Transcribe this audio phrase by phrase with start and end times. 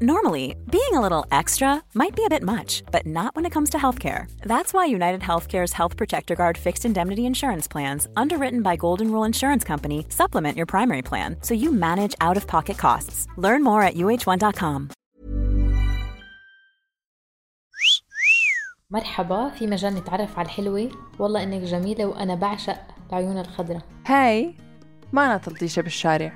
[0.00, 3.70] Normally, being a little extra might be a bit much, but not when it comes
[3.70, 4.30] to healthcare.
[4.42, 9.24] That's why United Healthcare's Health Protector Guard fixed indemnity insurance plans, underwritten by Golden Rule
[9.24, 13.26] Insurance Company, supplement your primary plan so you manage out of pocket costs.
[13.38, 14.90] Learn more at uh1.com.
[18.90, 22.78] مرحبا في مجال نتعرف على الحلوة والله إنك جميلة وأنا بعشق
[23.10, 24.54] العيون الخضراء هاي
[25.12, 26.32] ما أنا تلطيشة بالشارع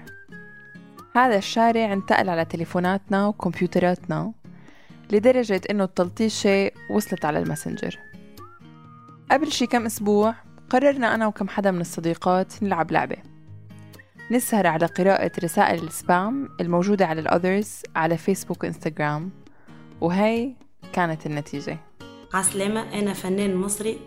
[1.16, 4.34] هذا الشارع انتقل على تليفوناتنا وكمبيوتراتنا
[5.12, 8.00] لدرجة إنه التلطيشة وصلت على الماسنجر.
[9.32, 10.36] قبل شي كم أسبوع
[10.70, 13.18] قررنا أنا وكم حدا من الصديقات نلعب لعبة.
[14.32, 19.32] نسهر على قراءة رسائل ال spam الموجودة على ال others على فيسبوك وإنستغرام
[20.02, 20.54] وهي
[20.94, 21.78] كانت النتيجة.
[22.34, 24.00] عسلامة أنا فنان مصري.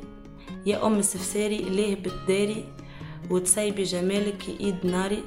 [0.67, 2.65] يا أم السفساري ليه بتداري؟
[3.31, 5.25] وتسيبي جمالك إيد ناري.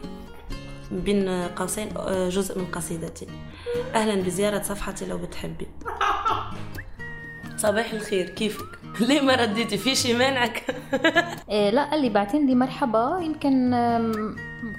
[0.91, 1.89] بين قوسين
[2.29, 3.27] جزء من قصيدتي.
[3.95, 5.67] أهلا بزيارة صفحتي لو بتحبي.
[7.57, 8.65] صباح الخير كيفك؟
[9.07, 10.75] ليه ما رديتي؟ في شي مانعك؟
[11.49, 13.19] إيه لا قال لي بعتين لي مرحبا.
[13.21, 13.71] يمكن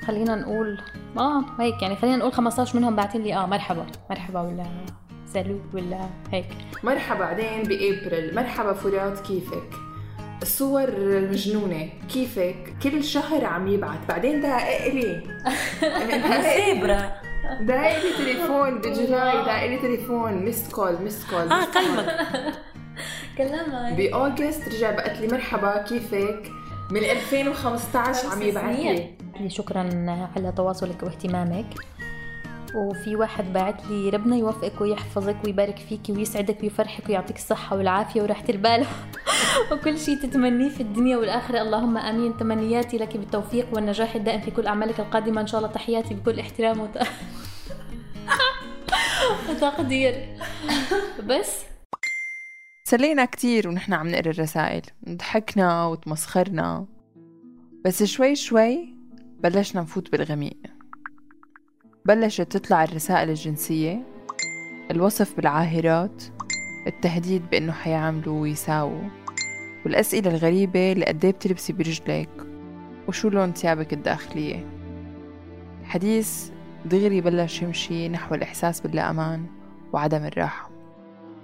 [0.07, 0.81] خلينا نقول
[1.19, 3.87] آه هيك يعني خلينا نقول 15 منهم بعتين لي آه مرحبا.
[4.11, 4.67] مرحبا ولا
[5.33, 6.49] سالو ولا هيك.
[6.85, 8.35] مرحبا بعدين بأبريل.
[8.35, 9.71] مرحبا فرات كيفك؟
[10.43, 15.23] الصور المجنونة كيفك؟ كل شهر عم يبعت بعدين دقق لي.
[16.43, 17.13] سيبرا
[17.69, 20.33] دقق لي تليفون بجولاي دقق لي تليفون.
[20.33, 21.53] missed call missed call.
[21.53, 22.15] آه كلمك
[23.39, 25.83] كلامك بأوغست رجع بقت لي مرحبا.
[25.83, 26.43] كيفك؟
[26.91, 29.15] من 2015 عم يبعت لي.
[29.41, 29.81] لي شكرا
[30.37, 31.67] على تواصلك واهتمامك.
[32.75, 38.45] وفي واحد بعت لي ربنا يوفقك ويحفظك ويبارك فيكي ويسعدك ويفرحك ويعطيك الصحة والعافية وراحة
[38.49, 38.87] البال.
[39.73, 41.63] وكل شيء تتمنيه في الدنيا والآخرة.
[41.63, 42.37] اللهم آمين.
[42.37, 45.41] تمنياتي لك بالتوفيق والنجاح الدائم في كل أعمالك القادمة.
[45.41, 46.99] إن شاء الله تحياتي بكل احترام وت...
[49.51, 50.15] وتقدير.
[51.25, 51.63] بس.
[52.85, 54.83] سلينا كتير ونحن عم نقرأ الرسائل.
[55.09, 56.87] ضحكنا وتمسخرنا.
[57.85, 58.95] بس شوي شوي
[59.41, 60.72] بلشنا نفوت بالغميق.
[62.05, 64.03] بلشت تطلع الرسائل الجنسية
[64.91, 66.23] الوصف بالعاهرات
[66.87, 69.03] التهديد بأنه حيعملوا ويساووا
[69.85, 72.29] والأسئلة الغريبة اللي قديه بتلبسي برجلك
[73.09, 74.67] وشو لون ثيابك الداخلية؟
[75.81, 76.51] الحديث
[76.85, 79.47] دغري بلش يمشي نحو الإحساس باللا أمان
[79.93, 80.71] وعدم الراحة.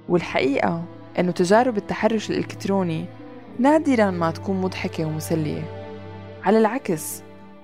[0.08, 0.84] والحقيقة
[1.18, 3.06] أنه تجارب التحرش الإلكتروني
[3.58, 5.62] نادرا ما تكون مضحكة ومسلية.
[6.44, 7.22] على العكس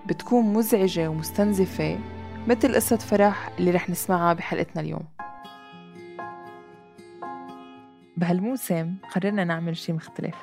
[0.08, 1.98] بتكون مزعجة ومستنزفة
[2.46, 5.04] مثل قصة فرح اللي رح نسمعها بحلقتنا اليوم.
[8.16, 10.36] بهالموسم قررنا نعمل شي مختلف.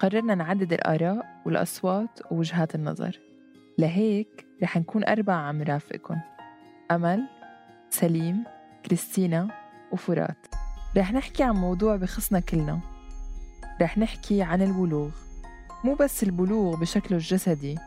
[0.00, 3.20] قررنا نعدد الآراء والأصوات ووجهات النظر.
[3.78, 6.16] لهيك رح نكون أربعة عم نرافقكن.
[6.90, 7.28] أمل
[7.90, 8.44] سليم
[8.86, 9.48] كريستينا
[9.92, 10.46] وفرات.
[10.96, 12.80] رح نحكي عن موضوع بخصنا كلنا.
[13.82, 15.10] رح نحكي عن البلوغ.
[15.84, 17.78] مو بس البلوغ بشكله الجسدي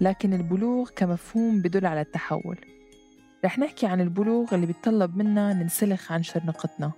[0.00, 2.58] لكن البلوغ كمفهوم بدل على التحول.
[3.44, 6.92] رح نحكي عن البلوغ اللي بيتطلب منا ننسلخ عن شرنقتنا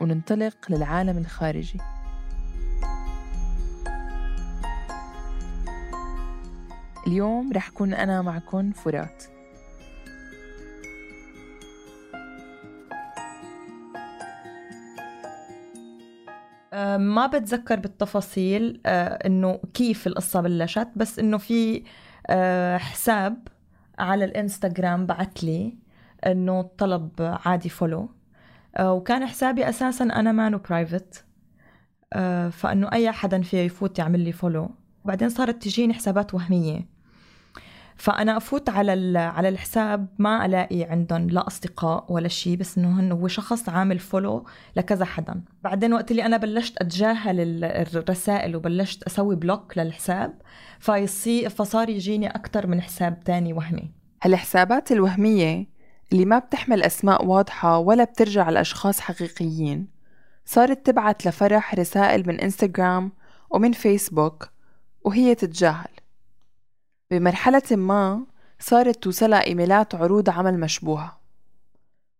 [0.00, 1.78] وننطلق للعالم الخارجي.
[7.06, 9.24] اليوم رح كون أنا معكم فرات.
[16.72, 21.82] آه، ما بتذكر بالتفاصيل آه، إنه كيف القصة بلشت بس إنه في
[22.78, 23.48] حساب
[23.98, 25.78] على الانستغرام بعت لي
[26.26, 27.10] إنه طلب
[27.44, 28.08] عادي follow
[28.80, 31.24] وكان حسابي أساسا أنا مانو private
[32.50, 34.70] فإنه أي حدا فيه يفوت يعمل لي follow
[35.04, 36.93] بعدين صارت تجيني حسابات وهمية.
[37.96, 43.28] فأنا أفوت على على الحساب ما ألاقي عندهم لا أصدقاء ولا شيء بس إنه هو
[43.28, 45.40] شخص عامل follow لكذا حدا.
[45.64, 50.34] بعدين وقت اللي أنا بلشت أتجاهل الرسائل وبلشت أسوي بلوك للحساب
[50.78, 53.90] فيصير فصار يجيني أكثر من حساب تاني وهمي.
[54.22, 55.66] هالحسابات الوهمية
[56.12, 59.88] اللي ما بتحمل أسماء واضحة ولا بترجع لاشخاص حقيقيين
[60.46, 63.12] صارت تبعت لفرح رسائل من انستغرام
[63.50, 64.48] ومن فيسبوك
[65.04, 65.93] وهي تتجاهل.
[67.10, 68.26] بمرحلة ما
[68.58, 71.20] صارت توصلها إيميلات عروض عمل مشبوهة.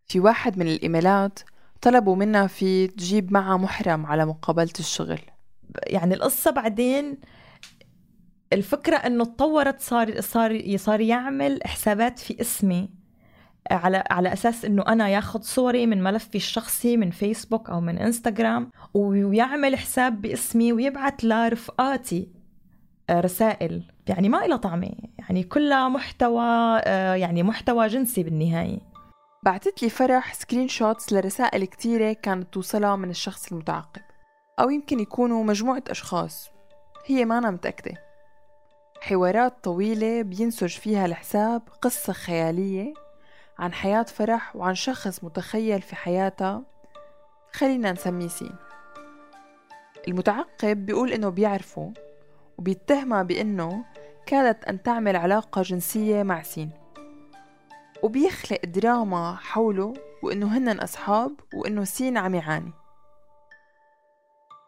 [0.06, 1.38] في واحد من الإيميلات
[1.80, 5.20] طلبوا منها في تجيب معها محرم على مقابلة الشغل.
[5.86, 7.18] يعني القصة بعدين
[8.52, 12.90] الفكرة إنه تطورت صار صار صار يعمل حسابات في اسمي
[13.70, 18.70] على على أساس إنه أنا ياخذ صوري من ملفي الشخصي من فيسبوك أو من إنستغرام
[18.94, 22.28] ويعمل حساب باسمي ويبعث لرفقاتي
[23.10, 23.93] آه، رسائل.
[24.08, 24.90] يعني ما إلها طعمة.
[25.18, 26.44] يعني كلها محتوى
[26.84, 28.78] آه، يعني محتوى جنسي بالنهاية.
[29.42, 34.02] بعتت لي فرح screenshots لرسائل كتيرة كانت توصلها من الشخص المتعقب
[34.60, 36.50] أو يمكن يكونوا مجموعة أشخاص.
[37.06, 37.94] هي ما أنا متأكدة.
[39.00, 42.94] حوارات طويلة بينسج فيها الحساب قصة خيالية
[43.58, 46.62] عن حياة فرح وعن شخص متخيل في حياتها
[47.52, 48.54] خلينا نسميه سين.
[50.08, 51.92] المتعقب بيقول إنه بيعرفه
[52.58, 53.84] وبيتهمها بأنه
[54.26, 56.70] كادت أن تعمل علاقة جنسية مع سين.
[58.02, 62.72] وبيخلق دراما حوله وإنه هنن أصحاب وإنه سين عم يعاني.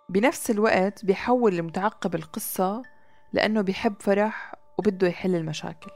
[0.08, 2.82] بنفس الوقت بيحول المتعقب القصة
[3.32, 5.90] لأنه بيحب فرح وبده يحل المشاكل.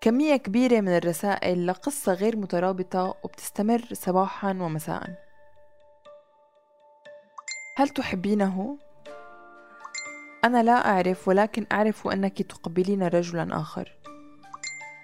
[0.00, 5.28] كمية كبيرة من الرسائل لقصة غير مترابطة وبتستمر صباحا ومساء.
[7.76, 8.78] هل تحبينه؟
[10.44, 13.92] أنا لا أعرف ولكن أعرف أنك تقبلين رجلا آخر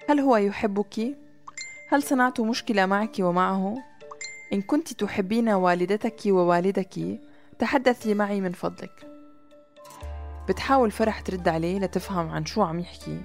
[0.08, 1.16] هل هو يحبك؟
[1.88, 3.74] هل صنعت مشكلة معك ومعه؟
[4.52, 7.20] إن كنت تحبين والدتك ووالدك
[7.58, 9.06] تحدثي معي من فضلك
[10.48, 13.20] بتحاول فرح ترد عليه لتفهم عن شو عم يحكي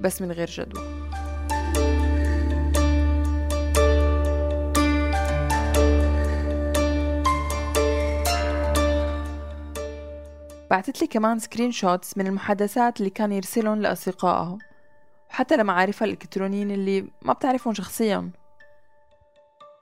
[0.00, 1.10] بس من غير جدوى
[10.70, 14.58] بعتت لي كمان screenshots من المحادثات اللي كان يرسلهم لأصدقائها
[15.30, 18.30] وحتى لمعارفها الإلكترونيين اللي ما بتعرفهم شخصيا.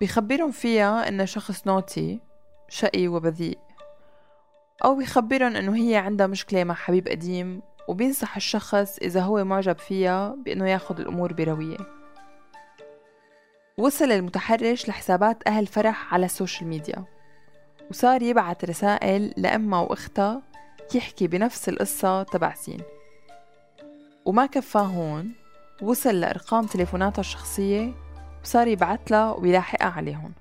[0.00, 2.20] بيخبرهم فيها إنه شخص naughty
[2.68, 3.58] شقي وبذيء.
[4.84, 10.36] أو بيخبرهم إنه هي عندها مشكلة مع حبيب قديم وبينصح الشخص إذا هو معجب فيها
[10.44, 11.76] بإنه ياخد الأمور بروية.
[13.78, 17.04] وصل المتحرش لحسابات أهل فرح على ال social media
[17.90, 20.42] وصار يبعت رسائل لأمها وأختها
[20.94, 22.80] يحكي بنفس القصة تبع سين.
[24.24, 25.32] وما كفاه هون
[25.82, 27.94] وصل لأرقام تليفوناتها الشخصية
[28.42, 30.32] وصار يبعت لها ويلاحقها عليهم.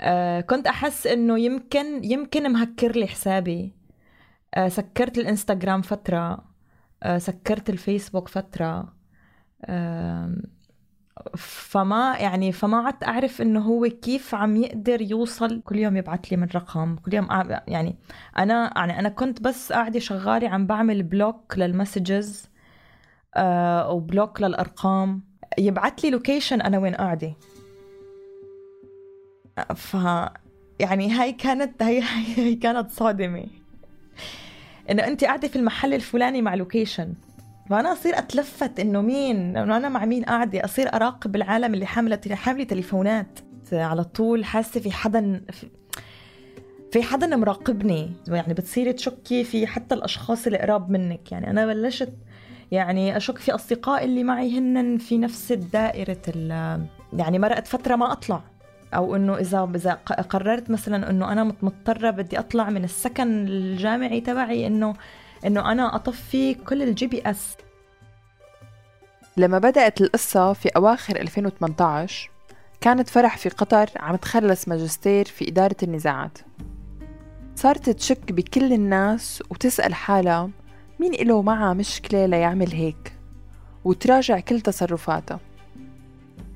[0.00, 3.72] آه كنت أحس إنه يمكن يمكن مهكر لي حسابي.
[4.54, 6.44] آه سكرت الإنستغرام فترة.
[7.02, 8.94] آه سكرت الفيسبوك فترة.
[9.64, 10.36] آه
[11.36, 16.36] فما يعني فما عدت أعرف إنه هو كيف عم يقدر يوصل كل يوم يبعث لي
[16.36, 17.28] من رقم كل يوم
[17.68, 17.96] يعني
[18.38, 22.48] أنا يعني أنا كنت بس قاعدة شغالة عم بعمل block لل messages
[23.34, 25.22] آه و block للأرقام.
[25.58, 27.32] يبعث لي location أنا وين قاعدة.
[29.74, 29.96] ف
[30.80, 32.02] يعني هاي كانت هي
[32.36, 33.46] هي كانت صادمة.
[34.90, 37.14] إنه انت قاعدة في المحل الفلاني مع location
[37.70, 42.20] فانا أصير أتلفت إنه مين؟ انه أنا مع مين قاعدة أصير أراقب العالم اللي حاملة
[42.30, 43.38] حاملة تليفونات.
[43.72, 45.42] على طول حاسة في حدا
[46.92, 48.12] في, حدا مراقبني.
[48.28, 51.32] يعني بتصيري تشكي في حتى الأشخاص اللي قراب منك.
[51.32, 52.12] يعني أنا بلشت
[52.72, 56.18] يعني أشك في اصدقائي اللي معي هن في نفس الدائره
[57.12, 58.42] يعني مرقت فترة ما أطلع.
[58.94, 59.92] أو إنه إذا إذا
[60.28, 64.94] قررت مثلا إنه أنا مضطرة بدي أطلع من السكن الجامعي تبعي إنه
[65.44, 67.56] إنه أنا أطفي كل ال GPS
[69.36, 72.30] لما بدأت القصة في أواخر 2018
[72.80, 76.38] كانت فرح في قطر عم تخلص ماجستير في إدارة النزاعات.
[77.54, 80.50] صارت تشك بكل الناس وتسأل حالها
[81.00, 83.12] مين إله معها مشكلة ليعمل هيك؟
[83.84, 85.40] وتراجع كل تصرفاتها.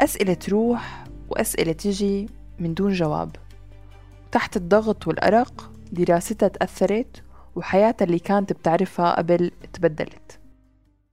[0.01, 3.37] أسئلة تروح وأسئلة تجي من دون جواب.
[4.33, 7.23] تحت الضغط والأرق دراستها تأثرت
[7.57, 10.41] وحياتها اللي كانت بتعرفها قبل تبدلت.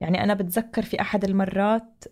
[0.00, 2.04] يعني أنا بتذكر في أحد المرات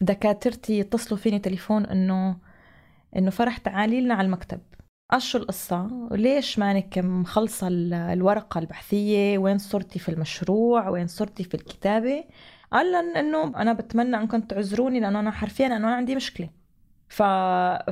[0.00, 2.36] دكاترتي يتصلوا فيني تليفون إنه
[3.16, 4.60] إنه فرح تعالي لنا على المكتب.
[5.18, 7.68] شو القصة؟ وليش مانك مخلصة
[8.12, 12.24] الورقة البحثية؟ وين صرتي في المشروع؟ وين صرتي في الكتابة؟
[12.72, 16.50] قال إنه أنا بتمنى انكم تعذروني لأنه أنا حرفيا انه أنا عندي مشكلة.
[17.08, 17.22] ف...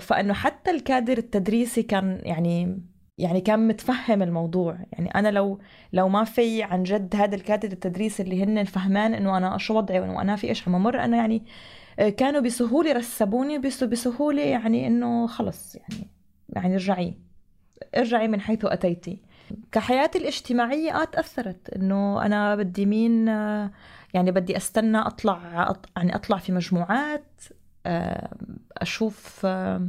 [0.00, 2.82] فإنه حتى الكادر التدريسي كان يعني
[3.18, 4.78] يعني كان متفهم الموضوع.
[4.92, 5.58] يعني أنا لو
[5.92, 10.00] لو ما في عن جد هذا الكادر التدريسي اللي هن فهمان إنه أنا شو وضعي
[10.00, 11.42] وإنه أنا في إيش عم أمر أنا يعني
[12.16, 16.06] كانوا بسهولة رسبوني بسهولة يعني إنه خلص يعني
[16.48, 17.14] يعني ارجعي
[17.96, 19.22] ارجعي من حيث أتيتي.
[19.72, 23.28] كحياتي الاجتماعية آه تأثرت إنه أنا بدي مين
[24.14, 27.42] يعني بدي أستنى أطلع يعني أطلع في مجموعات
[27.86, 28.34] آه،
[28.76, 29.88] أشوف آه،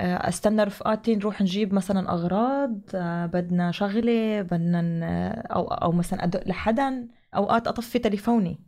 [0.00, 7.08] أستنى رفقاتي نروح نجيب مثلا أغراض آه، بدنا شغلة بدنا أو أو مثلا أدق لحدا
[7.36, 8.58] أوقات أطفي تليفوني.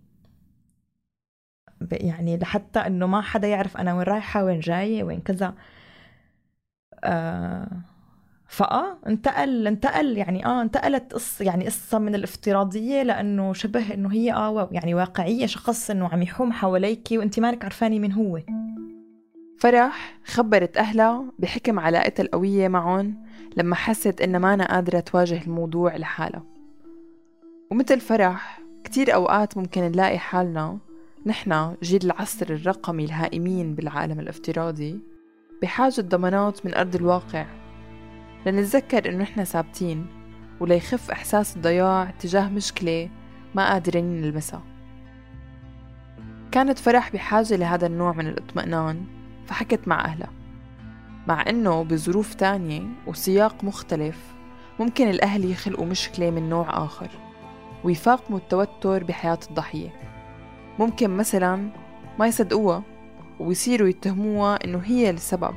[1.92, 5.54] يعني لحتى إنه ما حدا يعرف أنا وين رايحة وين جاية وين كذا.
[7.04, 7.68] آه
[8.49, 14.32] فآه انتقل انتقل يعني آه انتقلت قصه يعني قصة من الافتراضية لأنه شبه إنه هي
[14.32, 18.40] آه يعني واقعية شخص إنه عم يحوم حواليك وانت مالك عرفاني من هو.
[19.58, 23.24] فرح خبرت أهلها بحكم علاقتها القوية معهم
[23.56, 26.42] لما حست إنها ما أنا قادرة تواجه الموضوع لحالها
[27.70, 30.78] ومثل فرح كتير أوقات ممكن نلاقي حالنا
[31.26, 35.00] نحنا جيل العصر الرقمي الهائمين بالعالم الافتراضي
[35.62, 37.46] بحاجة ضمانات من أرض الواقع.
[38.46, 40.06] لنتذكر إنه إحنا ثابتين
[40.60, 43.10] وليخف إحساس الضياع تجاه مشكلة
[43.54, 44.62] ما قادرين نلمسها.
[46.52, 49.17] كانت فرح بحاجة لهذا النوع من الاطمئنان
[49.49, 50.31] فحكت مع أهلها
[51.26, 54.35] مع إنه بظروف تانية وسياق مختلف
[54.81, 57.09] ممكن الأهل يخلقوا مشكلة من نوع آخر
[57.85, 59.88] ويفاقموا التوتر بحياة الضحية.
[60.78, 61.71] ممكن مثلا
[62.19, 62.83] ما يصدقوها
[63.40, 65.55] ويصيروا يتهموها إنه هي السبب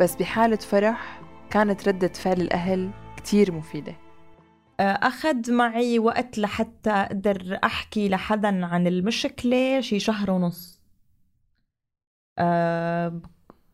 [0.00, 3.96] بس بحالة فرح كانت ردة فعل الأهل كتير مفيدة.
[4.80, 10.77] آه، أخذ معي وقت لحتى أقدر أحكي لحدا عن المشكلة شي شهر ونص.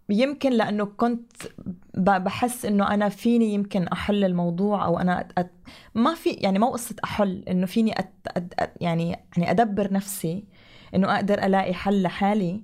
[0.08, 1.32] يمكن لأنه كنت
[1.98, 5.50] بحس إنه أنا فيني يمكن أحل الموضوع أو أنا أت...
[5.94, 8.12] ما في يعني مو قصة أحل إنه فيني أت...
[8.28, 8.72] أت...
[8.80, 10.44] يعني يعني أدبر نفسي
[10.94, 12.62] إنه أقدر ألاقي حل لحالي.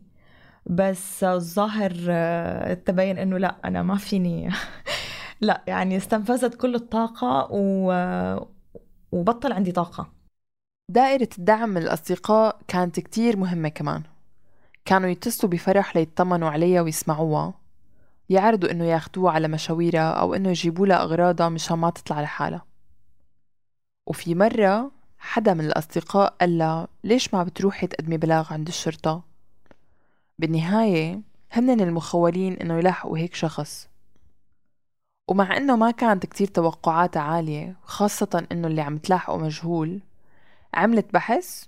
[0.66, 4.50] بس الظاهر آه، تبين إنه لأ أنا ما فيني
[5.40, 7.92] لأ يعني استنفذت كل الطاقة و...
[9.12, 10.12] وبطل عندي طاقة.
[10.88, 14.02] دائرة الدعم من الأصدقاء كانت كتير مهمة كمان.
[14.90, 17.54] كانوا يتصلوا بفرح ليطمنوا عليها ويسمعوها.
[18.30, 22.64] يعرضوا إنه ياخدوها على مشاويرها أو إنه يجيبوا لها أغراضها مشان ما تطلع لحالها.
[24.06, 29.23] وفي مرة حدا من الأصدقاء قال ليش ما بتروحي تقدمي بلاغ عند الشرطة؟
[30.38, 31.20] بالنهاية
[31.52, 33.88] هنن المخولين إنه يلاحقوا هيك شخص.
[35.28, 40.00] ومع إنه ما كانت كتير توقعاتها عالية خاصة إنه اللي عم تلاحقه مجهول
[40.75, 41.64] عملت بحث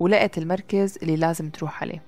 [0.00, 2.07] ولقت المركز اللي لازم تروح عليه.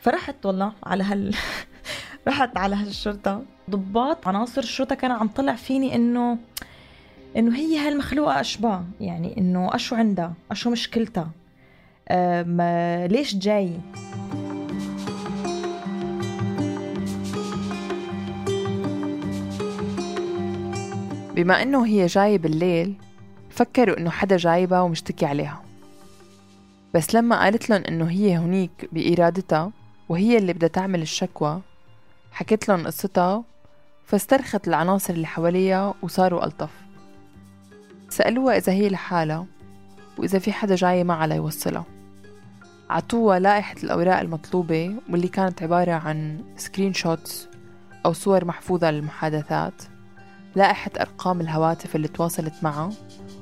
[0.00, 1.34] فرحت والله على هال
[2.28, 3.42] رحت على هالشرطة.
[3.70, 6.38] ضباط عناصر الشرطة كانوا عم طلع فيني إنه
[7.36, 11.30] إنه هي هالمخلوقة أشباه يعني إنه أشو عندها أشو مشكلتها؟
[13.06, 13.72] ليش جاي؟
[21.34, 22.94] بما إنه هي جاية بالليل
[23.50, 25.62] فكروا إنه حدا جايبها ومشتكي عليها.
[26.94, 29.72] بس لما قالت لهم إنه هي هنيك بإرادتها
[30.08, 31.60] وهي اللي بدها تعمل الشكوى.
[32.32, 33.42] حكيت لهم قصتها
[34.06, 36.70] فاسترخت العناصر اللي حواليها وصاروا ألطف.
[38.08, 39.46] سألوها إذا هي لحالها
[40.18, 41.84] وإذا في حدا جاي معها ليوصلها
[42.90, 47.48] عطوها لائحة الأوراق المطلوبة واللي كانت عبارة عن screenshots
[48.06, 49.82] أو صور محفوظة للمحادثات
[50.56, 52.92] لائحة أرقام الهواتف اللي تواصلت معها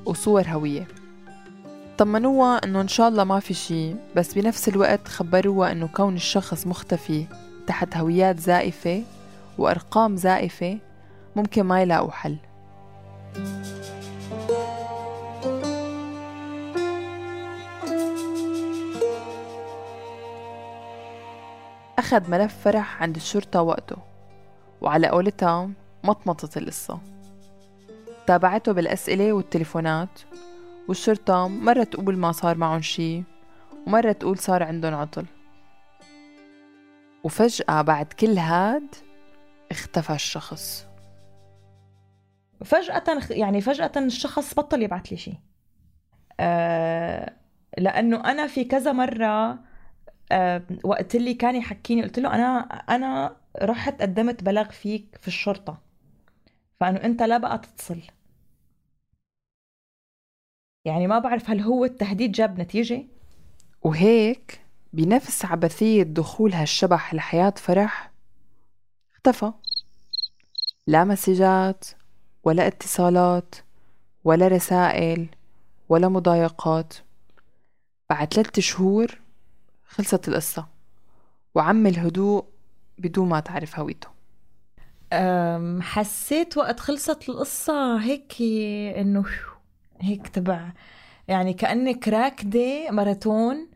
[0.07, 0.89] وصور هوية.
[1.99, 6.67] طمنوها إنه إن شاء الله ما في شي بس بنفس الوقت خبروها إنه كون الشخص
[6.67, 7.27] مختفي
[7.67, 9.03] تحت هويات زائفة
[9.59, 10.79] وأرقام زائفة
[11.37, 12.37] ممكن ما يلاقوا حل.
[21.99, 23.97] أخذ ملف فرح عند الشرطة وقته
[24.81, 25.71] وعلى قولتها
[26.05, 26.99] مطمطت القصة.
[28.27, 30.21] تابعته بالأسئلة والتليفونات
[30.89, 33.23] والشرطة مرة تقول ما صار معهم شي
[33.87, 35.27] ومرة تقول صار عندهم عطل.
[37.25, 38.95] وفجأة بعد كل هاد
[39.71, 40.87] اختفى الشخص.
[42.65, 45.39] فجأة يعني فجأة الشخص بطل يبعث لي شيء
[46.41, 47.37] أه
[47.79, 49.59] لأنه أنا في كذا مرة
[50.33, 55.79] أه وقت اللي كان يحكيني قلت له أنا أنا رحت قدمت بلاغ فيك في الشرطة.
[56.81, 58.01] فأنه أنت لا بقى تتصل.
[60.85, 63.03] يعني ما بعرف هل هو التهديد جاب نتيجة؟
[63.83, 64.61] وهيك
[64.93, 68.11] بنفس عبثية دخول هالشبح لحياة فرح
[69.15, 69.53] اختفى.
[70.87, 71.85] لا مسجات
[72.45, 73.55] ولا اتصالات
[74.25, 75.29] ولا رسائل
[75.89, 76.95] ولا مضايقات.
[78.11, 79.21] بعد ثلاثة شهور
[79.87, 80.67] خلصت القصة
[81.55, 82.45] وعم الهدوء
[82.99, 84.09] بدون ما تعرف هويته.
[85.81, 88.43] حسيت وقت خلصت القصة هيك
[88.99, 89.25] إنه
[90.01, 90.73] هيك تبع.
[91.29, 93.69] يعني كأنك راكدة ماراثون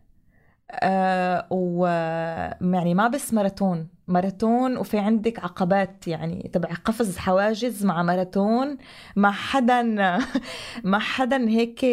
[0.72, 1.86] آه و
[2.60, 8.78] يعني ما بس ماراثون ماراثون وفي عندك عقبات يعني تبع قفز حواجز مع ماراثون.
[9.16, 9.82] مع حدا
[10.84, 11.84] مع حدا هيك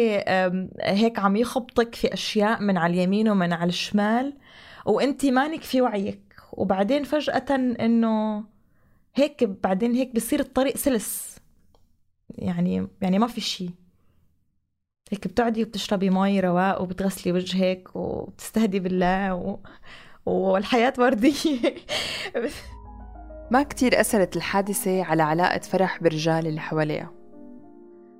[0.82, 4.34] هيك عم يخبطك في أشياء من على اليمين ومن على الشمال
[4.86, 6.22] وأنت مانك في وعيك.
[6.52, 7.46] وبعدين فجأة
[7.80, 8.44] إنه
[9.14, 11.38] هيك بعدين هيك بصير الطريق سلس.
[12.30, 13.70] يعني يعني ما في شيء
[15.10, 19.58] هيك بتقعدي وبتشربي مي رواق وبتغسلي وجهك وبتستهدي بالله و...
[20.26, 21.74] والحياة وردية
[23.50, 27.10] ما كتير أثرت الحادثة على علاقة فرح بالرجال اللي حواليها.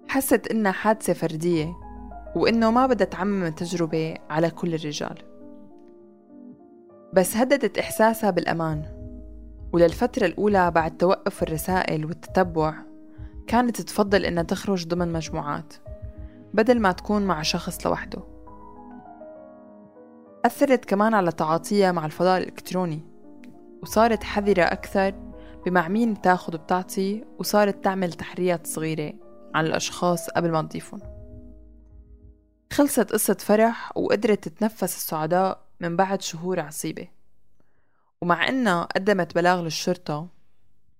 [0.08, 1.76] حست إنها حادثة فردية
[2.36, 5.18] وإنه ما بدها تعمم التجربة على كل الرجال.
[7.12, 8.84] بس هددت إحساسها بالأمان.
[9.72, 12.74] وللفترة الأولى بعد توقف الرسائل والتتبع
[13.46, 15.85] كانت تفضل إنها تخرج ضمن مجموعات.
[16.56, 18.22] بدل ما تكون مع شخص لوحده.
[20.44, 23.00] أثرت كمان على تعاطيها مع الفضاء الإلكتروني
[23.82, 25.14] وصارت حذرة أكثر
[25.66, 29.14] بمع مين بتاخد وبتعطي وصارت تعمل تحريات صغيرة
[29.54, 31.00] عن الأشخاص قبل ما تضيفهم.
[32.72, 37.08] خلصت قصة فرح وقدرت تتنفس السعداء من بعد شهور عصيبة.
[38.22, 40.28] ومع إنها قدمت بلاغ للشرطة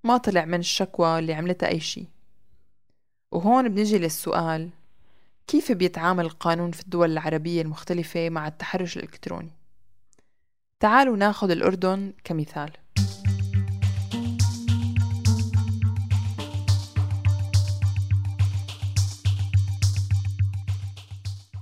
[0.05, 2.09] ما طلع من الشكوى اللي عملتها أي شي
[3.33, 4.71] وهون بنجي للسؤال
[5.47, 9.51] كيف بيتعامل القانون في الدول العربية المختلفة مع التحرش الإلكتروني؟
[10.81, 12.71] تعالوا ناخذ الأردن كمثال.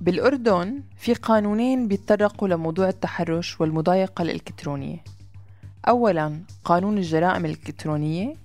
[0.01, 5.05] بالأردن في قانونين بيتطرقوا لموضوع التحرش والمضايقة الإلكترونية.
[5.89, 8.37] أولا قانون الجرائم الإلكترونية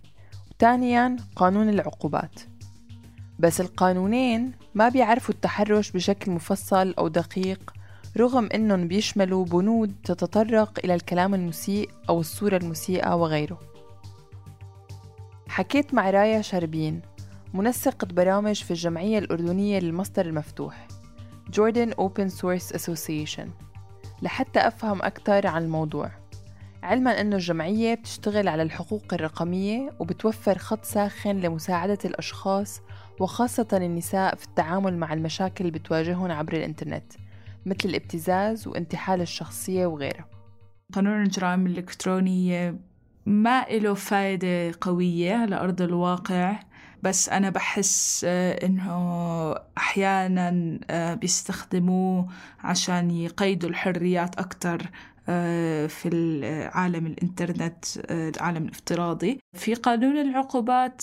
[0.51, 2.48] وثانيا قانون العقوبات.
[3.39, 7.73] بس القانونين ما بيعرفوا التحرش بشكل مفصل أو دقيق
[8.17, 13.59] رغم أنهم بيشملوا بنود تتطرق إلى الكلام المسيء أو الصورة المسيئة وغيره.
[15.47, 17.01] حكيت مع رايا شربين
[17.53, 20.87] منسقة برامج في الجمعية الأردنية للمصدر المفتوح
[21.51, 23.47] Jordan Open Source Association
[24.21, 26.11] لحتى أفهم أكثر عن الموضوع.
[26.83, 32.81] علما أنه الجمعية بتشتغل على الحقوق الرقمية وبتوفر خط ساخن لمساعدة الأشخاص
[33.19, 37.13] وخاصة النساء في التعامل مع المشاكل اللي بتواجههم عبر الإنترنت
[37.65, 40.25] مثل الابتزاز وانتحال الشخصية وغيرها.
[40.93, 42.75] قانون الجرائم الإلكترونية
[43.25, 46.59] ما له فايدة قوية على أرض الواقع
[47.03, 52.27] بس أنا بحس آه، إنه أحيانا آه، بيستخدموه
[52.59, 54.89] عشان يقيدوا الحريات أكتر.
[55.87, 59.39] في عالم الإنترنت العالم الافتراضي.
[59.57, 61.01] في قانون العقوبات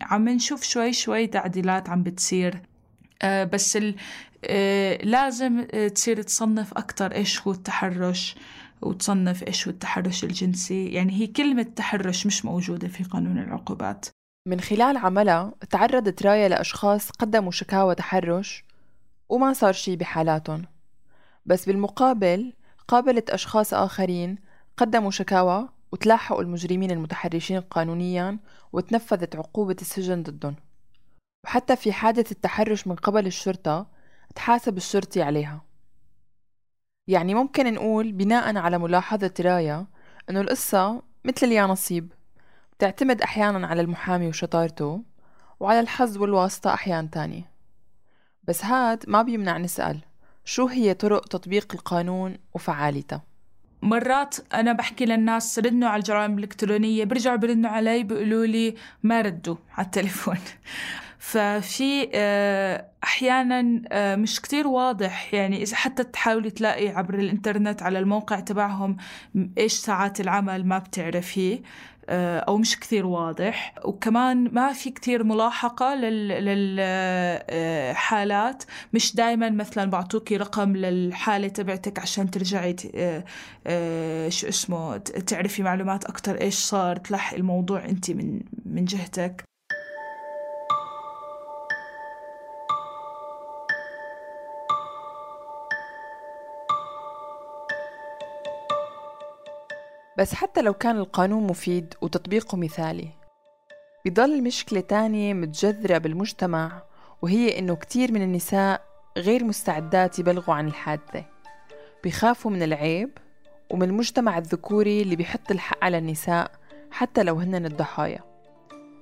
[0.00, 2.62] عم نشوف شوي شوي تعديلات عم بتصير.
[3.24, 3.78] بس
[5.02, 8.36] لازم تصير تصنف أكتر إيش هو التحرش
[8.82, 10.86] وتصنف إيش هو التحرش الجنسي.
[10.86, 14.06] يعني هي كلمة تحرش مش موجودة في قانون العقوبات.
[14.48, 18.64] من خلال عملها تعرضت رايا لأشخاص قدموا شكاوى تحرش
[19.28, 20.64] وما صار شي بحالاتهم.
[21.46, 22.52] بس بالمقابل
[22.90, 24.38] قابلت أشخاص آخرين
[24.76, 28.38] قدموا شكاوى وتلاحقوا المجرمين المتحرشين قانونيا
[28.72, 30.56] وتنفذت عقوبة السجن ضدهم.
[31.44, 33.86] وحتى في حادث التحرش من قبل الشرطة
[34.34, 35.64] تحاسب الشرطي عليها.
[37.08, 39.86] يعني ممكن نقول بناء على ملاحظة رايا
[40.30, 42.12] أنه القصة مثل اليانصيب
[42.78, 45.02] تعتمد أحيانا على المحامي وشطارته
[45.60, 47.50] وعلى الحظ والواسطة أحيان تانية.
[48.44, 50.09] بس هاد ما بيمنع نسأل.
[50.50, 53.20] شو هي طرق تطبيق القانون وفعاليته؟
[53.82, 59.56] مرات أنا بحكي للناس ردوا على الجرائم الإلكترونية برجعوا برنوا علي بيقولوا لي ما ردوا
[59.76, 60.38] على التليفون.
[61.18, 67.98] ففي آه، أحيانا آه، مش كتير واضح يعني إذا حتى تحاولي تلاقي عبر الإنترنت على
[67.98, 68.96] الموقع تبعهم
[69.58, 71.62] إيش ساعات العمل ما بتعرفيه
[72.10, 73.74] أو مش كثير واضح.
[73.84, 75.94] وكمان ما في كثير ملاحقة
[77.54, 82.76] للحالات مش دايما مثلا بعطوكي رقم للحالة تبعتك عشان ترجعي
[84.30, 89.49] شو اسمه تعرفي معلومات أكتر إيش صار تلحق الموضوع أنت من من جهتك.
[100.20, 103.08] بس حتى لو كان القانون مفيد وتطبيقه مثالي.
[104.04, 106.82] بضل مشكلة تانية متجذرة بالمجتمع
[107.22, 108.82] وهي إنه كتير من النساء
[109.18, 111.24] غير مستعدات يبلغوا عن الحادثة.
[112.04, 113.10] بيخافوا من العيب
[113.70, 116.50] ومن المجتمع الذكوري اللي بيحط الحق على النساء
[116.90, 118.20] حتى لو هن الضحايا.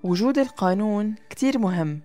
[0.03, 2.01] وجود القانون كتير مهم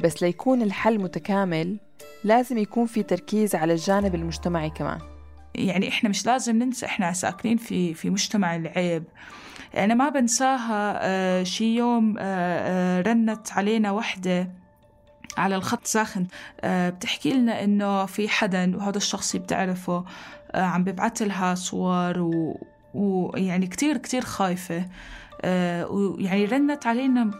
[0.00, 1.80] بس ليكون الحل متكامل
[2.24, 5.09] لازم يكون في تركيز على الجانب المجتمعي كمان.
[5.54, 9.04] يعني إحنا مش لازم ننسى إحنا ساكنين في في مجتمع العيب.
[9.76, 12.22] أنا ما بنساها آه شي يوم آه
[12.98, 14.50] آه رنت علينا وحدة
[15.38, 16.26] على الخط ساخن
[16.64, 20.04] بتحكي لنا إنه في حدا وهذا الشخص بتعرفه
[20.54, 22.60] عم ببعث لها صور و
[22.94, 24.84] ويعني كتير كتير خايفة.
[25.90, 27.30] ويعني رنت علينا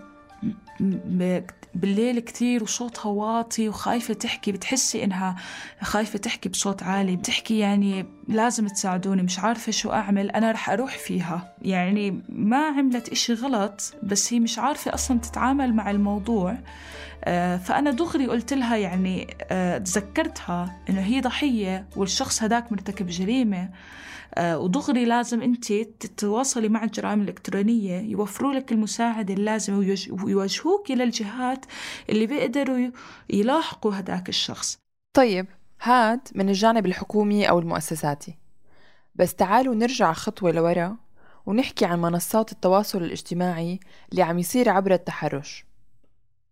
[1.75, 5.37] بالليل كتير وصوتها واطي وخايفة تحكي بتحسي إنها
[5.81, 10.99] خايفة تحكي بصوت عالي بتحكي يعني لازم تساعدوني مش عارفة شو أعمل أنا رح أروح
[10.99, 11.55] فيها.
[11.63, 16.57] يعني ما عملت إشي غلط بس هي مش عارفة أصلا تتعامل مع الموضوع.
[17.25, 23.69] آه، فأنا دغري قلت لها يعني آه، تذكرتها إنه هي ضحية والشخص هداك مرتكب جريمة.
[24.39, 28.01] ودغري لازم أنت تتواصلي مع الجرائم الإلكترونية.
[28.01, 31.65] يوفروا لك المساعدة اللازمة ويوجهوك إلى الجهات
[32.11, 32.91] اللي بيقدروا
[33.31, 34.79] يلاحقوا هداك الشخص.
[35.17, 35.47] طيب
[35.83, 38.39] هاد من الجانب الحكومي أو المؤسساتي.
[39.15, 40.97] بس تعالوا نرجع خطوة لورا
[41.47, 43.81] ونحكي عن منصات التواصل الاجتماعي
[44.13, 45.65] اللي عم يصير عبر التحرش.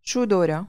[0.03, 0.67] شو دورها؟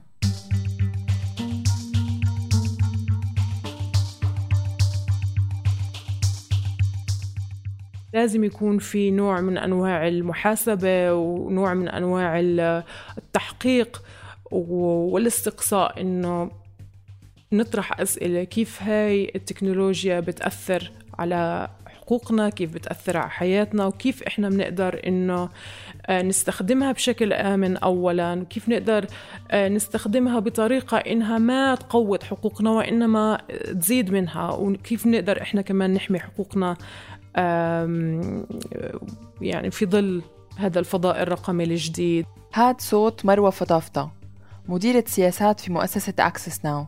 [8.14, 12.40] لازم يكون في نوع من أنواع المحاسبة ونوع من أنواع
[13.18, 14.02] التحقيق
[14.50, 16.50] والاستقصاء إنه
[17.52, 25.00] نطرح أسئلة كيف هاي التكنولوجيا بتأثر على حقوقنا كيف بتأثر على حياتنا وكيف إحنا بنقدر
[25.06, 25.48] إنه
[26.06, 29.06] آه، نستخدمها بشكل آمن أولا وكيف نقدر
[29.50, 33.38] آه، نستخدمها بطريقة إنها ما تقوض حقوقنا وإنما
[33.80, 36.76] تزيد منها وكيف نقدر إحنا كمان نحمي حقوقنا
[39.40, 40.22] يعني في ظل
[40.56, 42.26] هذا الفضاء الرقمي الجديد.
[42.54, 44.12] هاد صوت مروة فطافطة
[44.68, 46.86] مديرة سياسات في مؤسسة أكسس ناو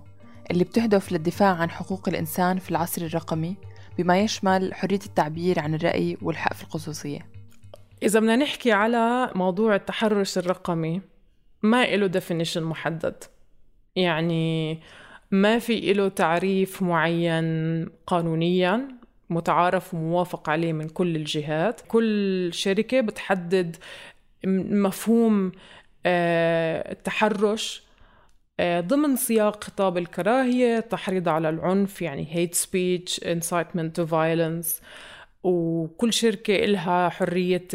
[0.51, 3.57] اللي بتهدف للدفاع عن حقوق الإنسان في العصر الرقمي
[3.99, 7.27] بما يشمل حرية التعبير عن الرأي والحق في الخصوصية.
[8.03, 11.01] إذا بدنا نحكي على موضوع التحرش الرقمي
[11.63, 13.25] ما له definition محدد.
[13.97, 14.81] يعني
[15.31, 18.89] ما في له تعريف معين قانونيا.
[19.33, 21.81] متعارف وموافق عليه من كل الجهات.
[21.89, 23.77] كل شركة بتحدد
[24.47, 25.53] مفهوم
[26.07, 27.83] آه، التحرش
[28.61, 34.83] آه، ضمن سياق خطاب الكراهية التحريض على العنف يعني hate speech incitement to violence.
[35.43, 37.69] وكل شركة إلها حرية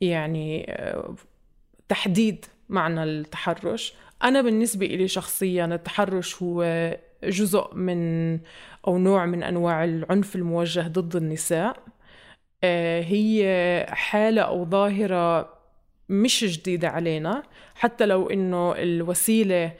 [0.00, 1.14] يعني آه،
[1.88, 3.94] تحديد معنى التحرش.
[4.22, 6.62] أنا بالنسبة إلي شخصيا التحرش هو
[7.24, 8.32] جزء من
[8.86, 11.76] أو نوع من أنواع العنف الموجه ضد النساء.
[12.64, 15.54] آه، هي حالة أو ظاهرة
[16.08, 17.42] مش جديدة علينا.
[17.74, 19.72] حتى لو إنه الوسيلة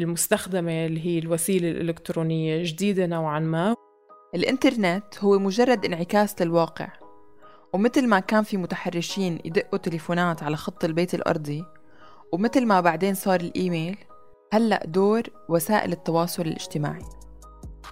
[0.00, 3.74] المستخدمة اللي هي الوسيلة الإلكترونية جديدة نوعا ما.
[4.34, 6.88] الإنترنت هو مجرد انعكاس للواقع
[7.72, 11.64] ومثل ما كان في متحرشين يدقوا تليفونات على خط البيت الأرضي
[12.32, 13.96] ومثل ما بعدين صار الإيميل
[14.52, 17.02] هلأ دور وسائل التواصل الاجتماعي.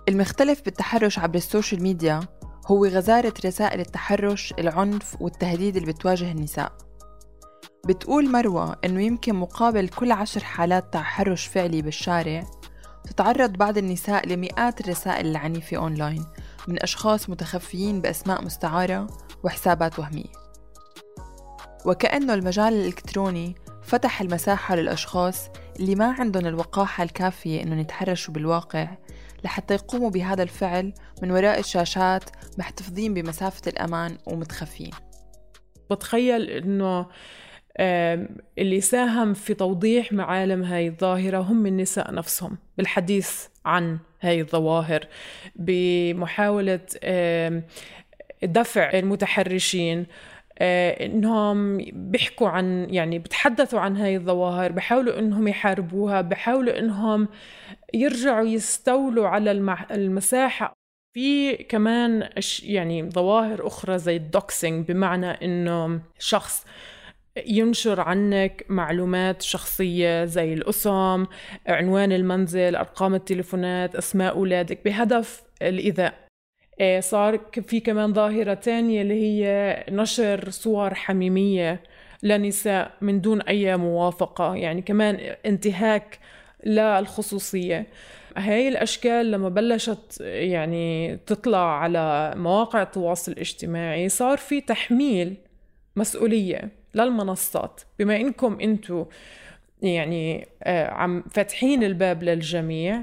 [0.08, 2.20] المختلف بالتحرش عبر ال social media
[2.66, 6.72] هو غزارة رسائل التحرش العنف والتهديد اللي بتواجه النساء.
[7.86, 12.44] بتقول مروة إنه يمكن مقابل كل عشر حالات تحرش فعلي بالشارع
[13.04, 16.24] تتعرض بعض النساء لمئات الرسائل العنيفة أونلاين
[16.68, 19.06] من أشخاص متخفيين بأسماء مستعارة
[19.44, 20.32] وحسابات وهمية.
[21.86, 25.48] وكأنه المجال الإلكتروني فتح المساحة للأشخاص
[25.80, 28.88] اللي ما عندهم الوقاحة الكافية إنهم يتحرشوا بالواقع
[29.44, 32.24] لحتى يقوموا بهذا الفعل من وراء الشاشات
[32.58, 34.90] محتفظين بمسافة الأمان ومتخفين.
[35.90, 37.06] بتخيل إنه
[38.58, 45.06] اللي ساهم في توضيح معالم هاي الظاهرة هم النساء نفسهم بالحديث عن هاي الظواهر
[45.56, 46.80] بمحاولة
[48.42, 50.06] دفع المتحرشين
[50.60, 57.28] إنهم بيحكوا عن يعني بتحدثوا عن هاي الظواهر بحاولوا إنهم يحاربوها بحاولوا إنهم
[57.94, 59.50] يرجعوا يستولوا على
[59.90, 60.72] المساحة.
[61.14, 62.30] في كمان
[62.62, 66.66] يعني ظواهر أخرى زي الدوكسينج بمعنى إنه شخص
[67.46, 71.26] ينشر عنك معلومات شخصية زي الأسم
[71.66, 76.29] عنوان المنزل أرقام التليفونات أسماء أولادك بهدف الإيذاء.
[77.00, 81.82] صار في كمان ظاهرة تانية اللي هي نشر صور حميمية
[82.22, 86.18] لنساء من دون أي موافقة يعني كمان انتهاك
[86.66, 87.86] للخصوصية.
[88.36, 95.34] هاي الأشكال لما بلشت يعني تطلع على مواقع التواصل الاجتماعي صار في تحميل
[95.96, 97.80] مسؤولية للمنصات.
[97.98, 99.04] بما إنكم أنتوا
[99.82, 103.02] يعني آه، عم فاتحين الباب للجميع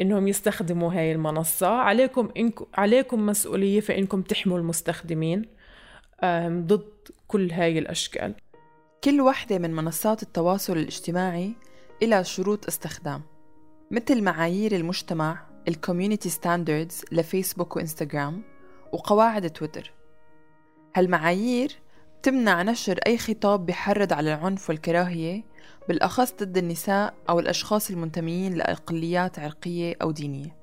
[0.00, 1.68] إنهم يستخدموا هاي المنصة.
[1.68, 5.44] عليكم إنكم عليكم مسؤولية فإنكم تحموا المستخدمين
[6.48, 6.92] ضد
[7.28, 8.34] كل هاي الأشكال.
[9.04, 11.54] كل وحدة من منصات التواصل الاجتماعي
[12.02, 13.22] إلى شروط استخدام
[13.90, 18.42] مثل معايير المجتمع ال community standards لفيسبوك وإنستغرام
[18.92, 19.92] وقواعد تويتر.
[20.96, 21.72] هالمعايير
[22.22, 25.44] تمنع نشر أي خطاب بحرض على العنف والكراهية
[25.88, 30.56] بالأخص ضد النساء أو الأشخاص المنتميين لأقليات عرقية أو دينية.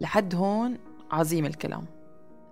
[0.00, 0.78] لحد هون
[1.10, 1.86] عظيم الكلام.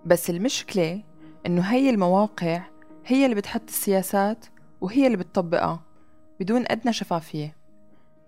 [0.06, 1.02] بس المشكلة
[1.46, 2.62] إنه هي المواقع
[3.06, 4.46] هي اللي بتحط السياسات
[4.80, 5.82] وهي اللي بتطبقها
[6.40, 7.56] بدون أدنى شفافية.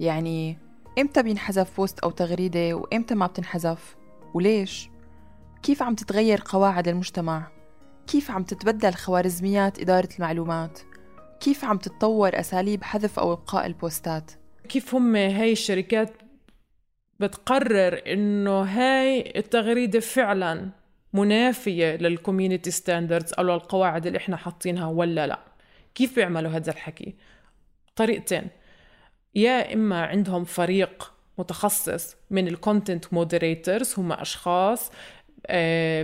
[0.00, 0.58] يعني
[0.98, 3.96] إمتى بينحذف بوست أو تغريدة وإمتى ما بتنحذف؟
[4.34, 4.90] وليش؟
[5.62, 7.55] كيف عم تتغير قواعد المجتمع؟
[8.06, 10.80] كيف عم تتبدل خوارزميات إدارة المعلومات؟
[11.40, 14.30] كيف عم تتطور أساليب حذف أو إبقاء البوستات؟
[14.68, 16.10] كيف هم هاي الشركات
[17.20, 20.70] بتقرر إنه هاي التغريدة فعلا
[21.12, 25.40] منافية لل community standards أو للقواعد اللي إحنا حاطينها ولا لا؟
[25.94, 27.16] كيف بيعملوا هذا الحكي؟
[27.96, 28.48] طريقتين.
[29.34, 34.90] يا إما عندهم فريق متخصص من ال content moderators هم أشخاص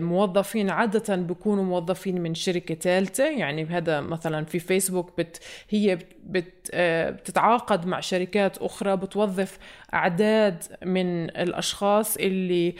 [0.00, 3.30] موظفين عادة بيكونوا موظفين من شركة ثالثة.
[3.30, 9.58] يعني هذا مثلا في فيسبوك بت هي بت آه، بتتعاقد مع شركات أخرى بتوظف
[9.94, 12.74] أعداد من الأشخاص اللي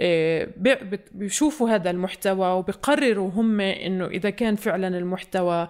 [0.00, 0.48] آه،
[1.12, 5.68] بيشوفوا هذا المحتوى وبقرروا هم إنه إذا كان فعلا المحتوى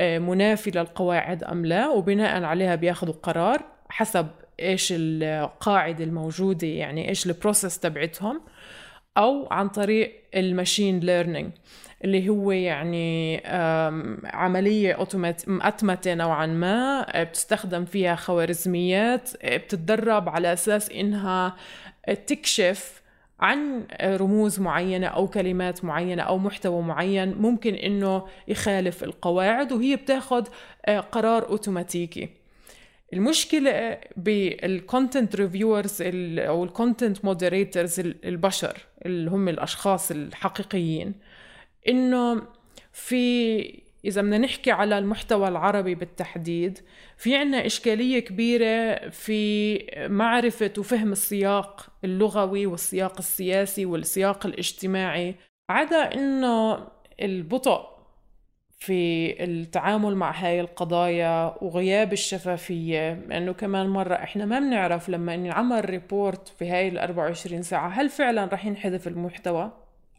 [0.00, 1.88] منافي للقواعد أم لا.
[1.88, 4.26] وبناء عليها بياخذوا قرار حسب
[4.60, 8.40] إيش القاعدة الموجودة يعني إيش ال process تبعتهم.
[9.16, 11.50] أو عن طريق ال machine learning
[12.04, 13.42] اللي هو يعني
[14.24, 15.06] عملية
[15.46, 21.56] مأتمتة نوعا ما بتستخدم فيها خوارزميات بتتدرب على أساس إنها
[22.26, 23.02] تكشف
[23.40, 30.48] عن رموز معينة أو كلمات معينة أو محتوى معين ممكن إنه يخالف القواعد وهي بتاخد
[31.12, 32.28] قرار أوتوماتيكي.
[33.12, 36.02] المشكلة بال content reviewers
[36.38, 41.14] أو ال content moderators البشر اللي هم الأشخاص الحقيقيين
[41.88, 42.42] إنه
[42.92, 46.78] في إذا بدنا نحكي على المحتوى العربي بالتحديد
[47.16, 49.78] في عنا إشكالية كبيرة في
[50.10, 55.34] معرفة وفهم السياق اللغوي والسياق السياسي والسياق الاجتماعي
[55.70, 56.88] عدا إنه
[57.22, 57.95] البطء
[58.78, 65.90] في التعامل مع هاي القضايا وغياب الشفافية لأنه كمان مرة إحنا ما بنعرف لما ينعمل
[65.90, 69.72] report في هاي ال 24 ساعة هل فعلا رح ينحذف المحتوى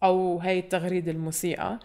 [0.04, 1.80] أو هاي التغريدة المسيئة؟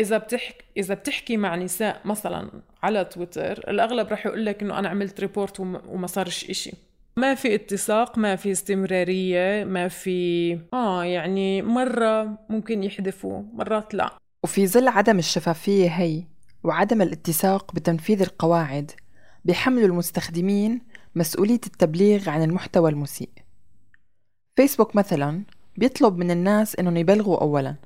[0.00, 2.50] إذا بتحكي إذا بتحكي مع نساء مثلا
[2.82, 6.72] على تويتر الأغلب رح يقول لك إنه أنا عملت report وما صارش إشي.
[7.16, 14.23] ما في اتساق ما في استمرارية ما في آه يعني مرة ممكن يحذفوا مرات لا.
[14.44, 16.24] وفي ظل عدم الشفافية هي
[16.64, 18.90] وعدم الاتساق بتنفيذ القواعد
[19.44, 20.80] بيحملوا المستخدمين
[21.14, 23.28] مسؤولية التبليغ عن المحتوى المسيء.
[24.56, 25.42] فيسبوك مثلا
[25.76, 27.76] بيطلب من الناس إنهم يبلغوا أولا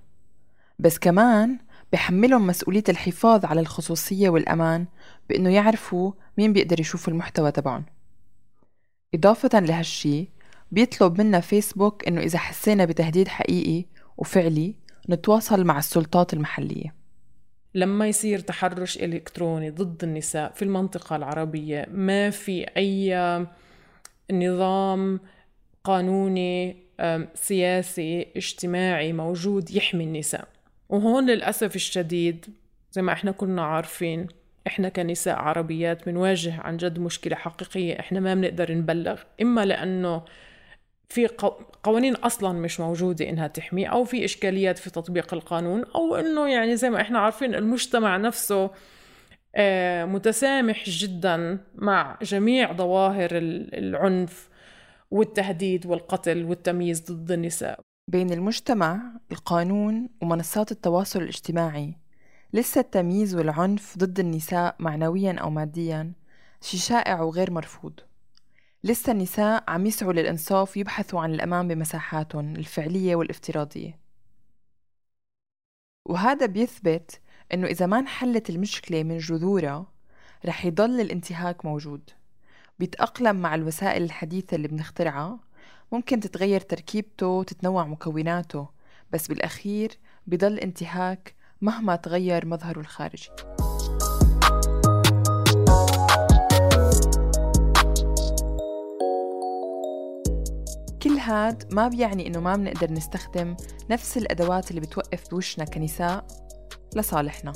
[0.79, 1.59] بس كمان
[1.93, 4.87] بحملهم مسؤولية الحفاظ على الخصوصية والأمان
[5.29, 7.85] بإنه يعرفوا مين بيقدر يشوف المحتوى تبعهم.
[9.15, 10.29] إضافة لهالشي
[10.73, 13.85] بيطلب منا فيسبوك إنه إذا حسينا بتهديد حقيقي
[14.17, 16.95] وفعلي نتواصل مع السلطات المحلية.
[17.75, 23.47] لما يصير تحرش إلكتروني ضد النساء في المنطقة العربية ما في أي
[24.33, 25.21] نظام
[25.85, 26.77] قانوني
[27.35, 30.49] سياسي اجتماعي موجود يحمي النساء.
[30.89, 32.47] وهون للأسف الشديد
[32.93, 34.27] زي ما إحنا كنا عارفين
[34.67, 40.23] إحنا كنساء عربيات بنواجه عن جد مشكلة حقيقية إحنا ما بنقدر نبلغ إما لأنه
[41.09, 41.27] في
[41.83, 46.77] قوانين أصلا مش موجودة إنها تحمي أو في إشكاليات في تطبيق القانون أو إنه يعني
[46.77, 48.71] زي ما إحنا عارفين المجتمع نفسه
[49.55, 54.49] آه، متسامح جدا مع جميع ظواهر العنف
[55.11, 57.81] والتهديد والقتل والتمييز ضد النساء.
[58.11, 59.01] بين المجتمع
[59.33, 61.95] القانون ومنصات التواصل الاجتماعي.
[62.53, 66.13] لسه التمييز والعنف ضد النساء معنويا أو ماديا
[66.61, 68.01] شي شائع وغير مرفوض.
[68.85, 73.99] لسه النساء عم يسعوا للإنصاف ويبحثوا عن الأمان بمساحاتهم الفعلية والافتراضية.
[76.05, 77.21] وهذا بيثبت
[77.55, 79.87] إنه إذا ما انحلت المشكلة من جذورها
[80.47, 82.11] رح يضل الانتهاك موجود.
[82.79, 85.39] بيتأقلم مع الوسائل الحديثة اللي بنخترعها.
[85.93, 88.69] ممكن تتغير تركيبته وتتنوع مكوناته
[89.13, 93.31] بس بالأخير بضل انتهاك مهما تغير مظهره الخارجي.
[101.29, 103.57] هاد ما بيعني إنه ما بنقدر نستخدم
[103.91, 106.27] نفس الأدوات اللي بتوقف بوشنا كنساء
[106.97, 107.53] لصالحنا.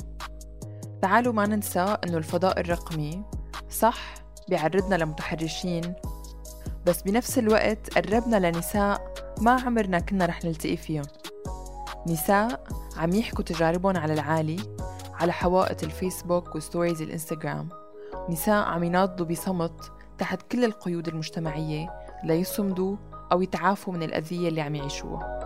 [1.01, 3.23] تعالوا ما ننسى إنه الفضاء الرقمي
[3.69, 4.15] صح
[4.49, 5.93] بيعرضنا لمتحرشين
[6.85, 11.05] بس بنفس الوقت قربنا لنساء ما عمرنا كنا رح نلتقي فيهم.
[12.07, 12.63] نساء
[12.97, 14.57] عم يحكوا تجاربهم على العالي
[15.13, 17.69] على حوائط الفيسبوك وستوريز الإنستغرام.
[18.29, 21.89] نساء عم يناضلوا بصمت تحت كل القيود المجتمعية
[22.23, 22.97] ليصمدوا
[23.33, 25.39] أو يتعافوا من الأذية اللي عم يعيشوها.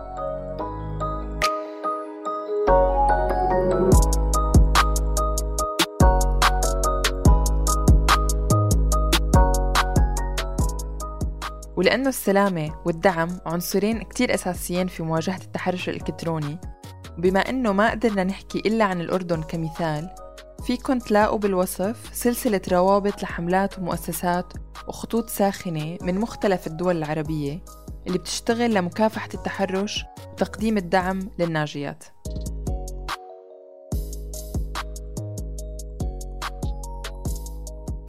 [11.76, 16.58] ولأنه السلامة والدعم عنصرين كتير أساسيين في مواجهة التحرش الإلكتروني
[17.18, 20.27] بما أنه ما قدرنا نحكي إلا عن الأردن كمثال
[20.66, 24.52] فيكن تلاقوا بالوصف سلسلة روابط لحملات ومؤسسات
[24.88, 27.62] وخطوط ساخنة من مختلف الدول العربية
[28.06, 32.04] اللي بتشتغل لمكافحة التحرش وتقديم الدعم للناجيات.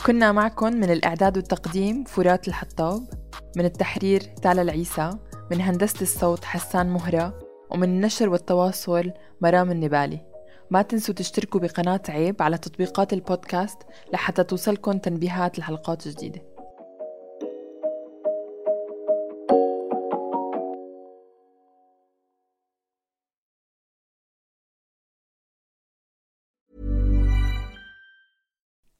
[0.05, 3.09] كنا معكم من الإعداد والتقديم فرات الحطاب
[3.57, 5.09] من التحرير تالا العيسى
[5.51, 7.39] من هندسة الصوت حسان مهرة
[7.71, 10.29] ومن النشر والتواصل مرام النبالي.
[10.71, 13.77] ما تنسوا تشتركوا بقناة عيب على تطبيقات البودكاست
[14.13, 16.41] لحتى توصلكم تنبيهات لحلقات جديدة.